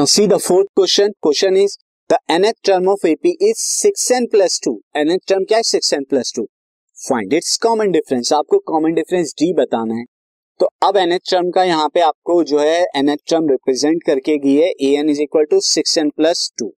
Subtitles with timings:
[0.00, 1.12] Now see the fourth question.
[1.20, 1.76] Question is,
[2.10, 4.72] the nth term of AP is 6n plus 2.
[4.96, 6.44] nth term क्या है 6n plus 2.
[6.98, 8.32] Find its common difference.
[8.32, 10.04] आपको common difference D बताना है.
[10.60, 14.56] तो अब nth term का यहाँ पे आपको जो है nth टर्म रिप्रेजेंट करके गी
[14.56, 16.72] है n is equal to six n plus two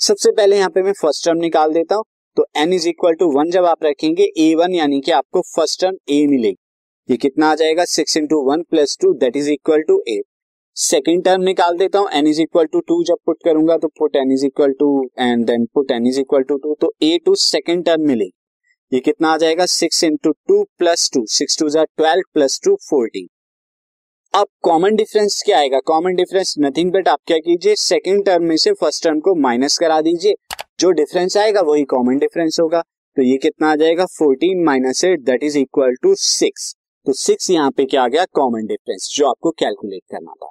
[0.00, 2.04] सबसे पहले यहाँ पे मैं फ़र्स्ट टर्म निकाल देता हूँ
[2.36, 5.80] तो n is equal to one जब आप रखेंगे ए वन यानी कि आपको फ़र्स्ट
[5.80, 6.56] टर्म ए मिलेगी
[7.08, 10.24] ये कितना आ जाएगा six into one plus two that is equal to eight
[10.76, 14.16] second term निकाल देता हूँ n is equal to two जब पुट करूँगा तो put
[14.16, 14.86] n is equal to
[15.18, 18.32] and then put n is equal to two तो ए to second term मिलेगी।
[18.92, 19.66] ये कितना आ जाएगा?
[19.66, 23.26] Six into two plus two six two jar twelve plus two fourteen
[24.34, 25.80] अब कॉमन डिफरेंस क्या आएगा?
[25.86, 29.78] कॉमन डिफरेंस नथिंग बट आप क्या कीजिए सेकेंड टर्म में से फ़र्स्ट टर्म को माइनस
[29.78, 30.34] करा दीजिए।
[30.80, 32.80] जो डिफरेंस आएगा वही कॉमन डिफरेंस होगा।
[33.16, 34.06] तो ये कितना आ जाएगा?
[34.08, 36.72] Fourteen minus eight that is equal to six
[37.06, 38.24] तो सिक्स यहाँ पे क्या आ गया?
[38.32, 40.50] कॉमन डिफरेंस जो आपको कैलकुलेट करना था।